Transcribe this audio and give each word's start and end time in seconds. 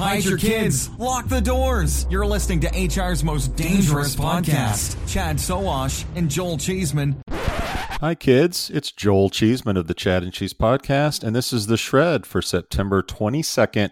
hide 0.00 0.24
your 0.24 0.38
kids, 0.38 0.88
lock 0.98 1.28
the 1.28 1.42
doors. 1.42 2.06
You're 2.08 2.24
listening 2.24 2.60
to 2.60 2.68
HR's 2.68 3.22
most 3.22 3.54
dangerous 3.54 4.16
podcast. 4.16 4.96
Chad 5.06 5.36
Sowash 5.36 6.06
and 6.16 6.30
Joel 6.30 6.56
Cheeseman. 6.56 7.22
Hi, 7.28 8.14
kids. 8.14 8.70
It's 8.70 8.92
Joel 8.92 9.28
Cheeseman 9.28 9.76
of 9.76 9.88
the 9.88 9.94
Chad 9.94 10.22
and 10.22 10.32
Cheese 10.32 10.54
Podcast, 10.54 11.22
and 11.22 11.36
this 11.36 11.52
is 11.52 11.66
the 11.66 11.76
Shred 11.76 12.24
for 12.24 12.40
September 12.40 13.02
22nd, 13.02 13.90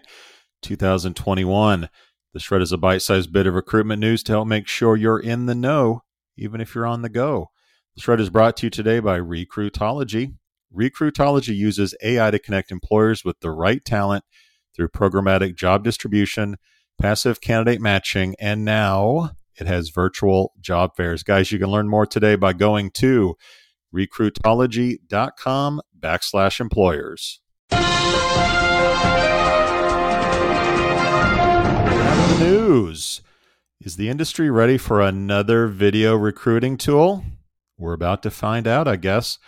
2021. 0.63 1.89
The 2.33 2.39
Shred 2.39 2.63
is 2.63 2.71
a 2.71 2.77
bite 2.77 3.03
sized 3.03 3.31
bit 3.31 3.45
of 3.45 3.53
recruitment 3.53 3.99
news 3.99 4.23
to 4.23 4.31
help 4.31 4.47
make 4.47 4.67
sure 4.67 4.95
you're 4.95 5.19
in 5.19 5.45
the 5.45 5.53
know, 5.53 6.01
even 6.35 6.59
if 6.59 6.73
you're 6.73 6.87
on 6.87 7.03
the 7.03 7.09
go. 7.09 7.51
The 7.95 8.01
Shred 8.01 8.19
is 8.19 8.31
brought 8.31 8.57
to 8.57 8.65
you 8.65 8.71
today 8.71 8.99
by 8.99 9.19
Recruitology. 9.19 10.33
Recruitology 10.75 11.55
uses 11.55 11.93
AI 12.01 12.31
to 12.31 12.39
connect 12.39 12.71
employers 12.71 13.23
with 13.23 13.39
the 13.41 13.51
right 13.51 13.85
talent 13.85 14.23
through 14.79 14.87
programmatic 14.87 15.57
job 15.57 15.83
distribution, 15.83 16.55
passive 16.97 17.41
candidate 17.41 17.81
matching, 17.81 18.33
and 18.39 18.63
now 18.63 19.31
it 19.59 19.67
has 19.67 19.89
virtual 19.89 20.53
job 20.61 20.95
fairs. 20.95 21.21
Guys, 21.21 21.51
you 21.51 21.59
can 21.59 21.67
learn 21.69 21.89
more 21.89 22.05
today 22.05 22.37
by 22.37 22.53
going 22.53 22.89
to 22.91 23.35
recruitology.com 23.93 25.81
backslash 25.99 26.61
employers. 26.61 27.41
News. 32.39 33.21
Is 33.81 33.97
the 33.97 34.07
industry 34.07 34.49
ready 34.49 34.77
for 34.77 35.01
another 35.01 35.67
video 35.67 36.15
recruiting 36.15 36.77
tool? 36.77 37.25
We're 37.77 37.93
about 37.93 38.23
to 38.23 38.31
find 38.31 38.65
out, 38.65 38.87
I 38.87 38.95
guess. 38.95 39.39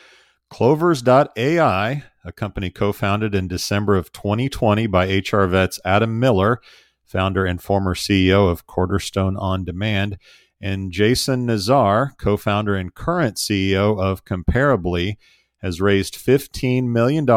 Clovers.ai, 0.49 2.03
a 2.23 2.31
company 2.31 2.69
co 2.69 2.91
founded 2.91 3.33
in 3.35 3.47
December 3.47 3.95
of 3.95 4.11
2020 4.11 4.87
by 4.87 5.05
HR 5.05 5.45
vets 5.45 5.79
Adam 5.83 6.19
Miller, 6.19 6.61
founder 7.03 7.45
and 7.45 7.61
former 7.61 7.95
CEO 7.95 8.49
of 8.49 8.67
Cornerstone 8.67 9.35
OnDemand, 9.35 10.17
and 10.61 10.91
Jason 10.91 11.45
Nazar, 11.45 12.13
co 12.17 12.37
founder 12.37 12.75
and 12.75 12.93
current 12.93 13.37
CEO 13.37 13.99
of 13.99 14.25
Comparably, 14.25 15.15
has 15.61 15.81
raised 15.81 16.15
$15 16.15 16.85
million 16.85 17.27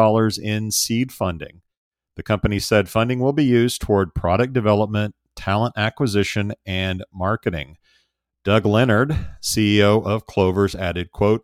in 0.41 0.71
seed 0.71 1.11
funding. 1.11 1.61
The 2.15 2.23
company 2.23 2.59
said 2.59 2.89
funding 2.89 3.19
will 3.19 3.33
be 3.33 3.43
used 3.43 3.81
toward 3.81 4.15
product 4.15 4.53
development, 4.53 5.15
talent 5.35 5.73
acquisition, 5.77 6.53
and 6.65 7.03
marketing. 7.13 7.77
Doug 8.43 8.65
Leonard, 8.65 9.15
CEO 9.41 10.05
of 10.05 10.25
Clovers, 10.25 10.75
added, 10.75 11.11
quote, 11.11 11.43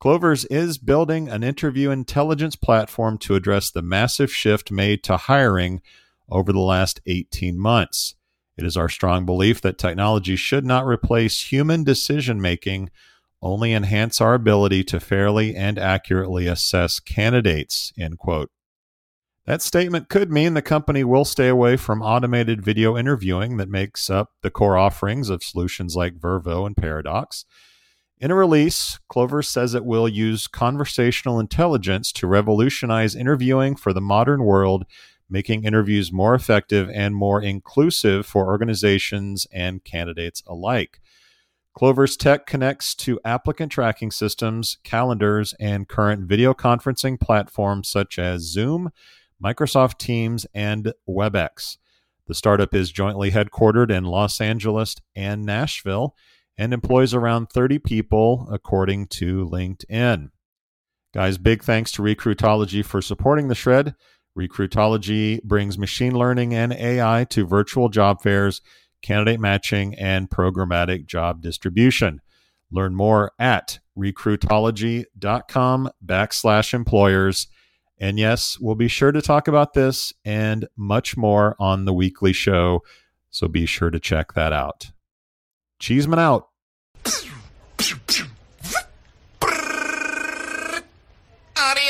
Clovers 0.00 0.46
is 0.46 0.78
building 0.78 1.28
an 1.28 1.42
interview 1.42 1.90
intelligence 1.90 2.56
platform 2.56 3.18
to 3.18 3.34
address 3.34 3.70
the 3.70 3.82
massive 3.82 4.32
shift 4.32 4.70
made 4.70 5.04
to 5.04 5.18
hiring 5.18 5.82
over 6.30 6.54
the 6.54 6.60
last 6.60 7.02
18 7.06 7.58
months. 7.58 8.14
It 8.56 8.64
is 8.64 8.78
our 8.78 8.88
strong 8.88 9.26
belief 9.26 9.60
that 9.60 9.76
technology 9.76 10.36
should 10.36 10.64
not 10.64 10.86
replace 10.86 11.52
human 11.52 11.84
decision 11.84 12.40
making, 12.40 12.88
only 13.42 13.74
enhance 13.74 14.22
our 14.22 14.32
ability 14.32 14.84
to 14.84 15.00
fairly 15.00 15.54
and 15.54 15.78
accurately 15.78 16.46
assess 16.46 16.98
candidates. 16.98 17.92
End 17.98 18.18
quote. 18.18 18.50
That 19.44 19.60
statement 19.60 20.08
could 20.08 20.30
mean 20.30 20.54
the 20.54 20.62
company 20.62 21.04
will 21.04 21.26
stay 21.26 21.48
away 21.48 21.76
from 21.76 22.00
automated 22.00 22.64
video 22.64 22.96
interviewing 22.96 23.58
that 23.58 23.68
makes 23.68 24.08
up 24.08 24.30
the 24.40 24.50
core 24.50 24.78
offerings 24.78 25.28
of 25.28 25.44
solutions 25.44 25.94
like 25.94 26.18
Vervoe 26.18 26.66
and 26.66 26.76
Paradox. 26.76 27.44
In 28.20 28.30
a 28.30 28.34
release, 28.34 28.98
Clover 29.08 29.42
says 29.42 29.74
it 29.74 29.86
will 29.86 30.06
use 30.06 30.46
conversational 30.46 31.40
intelligence 31.40 32.12
to 32.12 32.26
revolutionize 32.26 33.16
interviewing 33.16 33.76
for 33.76 33.94
the 33.94 34.00
modern 34.02 34.44
world, 34.44 34.84
making 35.30 35.64
interviews 35.64 36.12
more 36.12 36.34
effective 36.34 36.90
and 36.92 37.14
more 37.14 37.40
inclusive 37.40 38.26
for 38.26 38.48
organizations 38.48 39.46
and 39.50 39.82
candidates 39.84 40.42
alike. 40.46 41.00
Clover's 41.72 42.14
tech 42.14 42.44
connects 42.44 42.94
to 42.96 43.18
applicant 43.24 43.72
tracking 43.72 44.10
systems, 44.10 44.76
calendars, 44.84 45.54
and 45.58 45.88
current 45.88 46.28
video 46.28 46.52
conferencing 46.52 47.18
platforms 47.18 47.88
such 47.88 48.18
as 48.18 48.42
Zoom, 48.42 48.90
Microsoft 49.42 49.96
Teams, 49.96 50.46
and 50.52 50.92
WebEx. 51.08 51.78
The 52.26 52.34
startup 52.34 52.74
is 52.74 52.92
jointly 52.92 53.30
headquartered 53.30 53.90
in 53.90 54.04
Los 54.04 54.42
Angeles 54.42 54.96
and 55.16 55.46
Nashville 55.46 56.14
and 56.60 56.74
employs 56.74 57.14
around 57.14 57.48
30 57.48 57.78
people, 57.78 58.46
according 58.52 59.06
to 59.06 59.48
LinkedIn. 59.48 60.28
Guys, 61.14 61.38
big 61.38 61.64
thanks 61.64 61.90
to 61.92 62.02
Recruitology 62.02 62.84
for 62.84 63.00
supporting 63.00 63.48
the 63.48 63.54
shred. 63.54 63.94
Recruitology 64.38 65.42
brings 65.42 65.78
machine 65.78 66.14
learning 66.14 66.54
and 66.54 66.74
AI 66.74 67.24
to 67.30 67.46
virtual 67.46 67.88
job 67.88 68.20
fairs, 68.22 68.60
candidate 69.00 69.40
matching, 69.40 69.94
and 69.94 70.28
programmatic 70.28 71.06
job 71.06 71.40
distribution. 71.40 72.20
Learn 72.70 72.94
more 72.94 73.32
at 73.38 73.78
recruitology.com 73.98 75.90
backslash 76.04 76.74
employers. 76.74 77.46
And 77.98 78.18
yes, 78.18 78.58
we'll 78.60 78.74
be 78.74 78.88
sure 78.88 79.12
to 79.12 79.22
talk 79.22 79.48
about 79.48 79.72
this 79.72 80.12
and 80.26 80.68
much 80.76 81.16
more 81.16 81.56
on 81.58 81.86
the 81.86 81.94
weekly 81.94 82.34
show. 82.34 82.82
So 83.30 83.48
be 83.48 83.64
sure 83.64 83.90
to 83.90 83.98
check 83.98 84.34
that 84.34 84.52
out. 84.52 84.90
Cheeseman 85.78 86.18
out. 86.18 86.49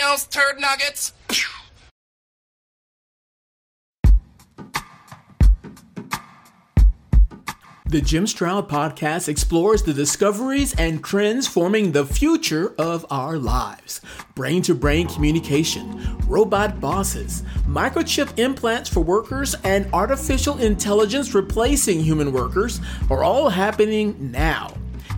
Adios, 0.01 0.25
turd 0.27 0.61
nuggets. 0.61 1.13
The 7.87 8.01
Jim 8.01 8.27
Stroud 8.27 8.69
podcast 8.69 9.29
explores 9.29 9.83
the 9.83 9.93
discoveries 9.93 10.75
and 10.77 11.03
trends 11.05 11.49
forming 11.49 11.91
the 11.91 12.07
future 12.07 12.73
of 12.79 13.05
our 13.11 13.37
lives. 13.37 14.01
Brain 14.37 14.63
to 14.63 14.75
brain 14.75 15.09
communication, 15.09 16.17
robot 16.29 16.81
bosses, 16.81 17.43
microchip 17.67 18.39
implants 18.39 18.89
for 18.89 19.01
workers, 19.01 19.57
and 19.65 19.93
artificial 19.93 20.59
intelligence 20.59 21.35
replacing 21.35 22.01
human 22.01 22.33
workers 22.33 22.81
are 23.11 23.25
all 23.25 23.49
happening 23.49 24.31
now. 24.31 24.73